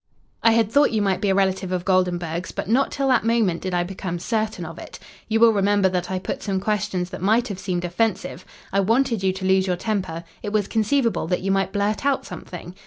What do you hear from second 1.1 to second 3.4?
be a relative of Goldenburg's, but not till that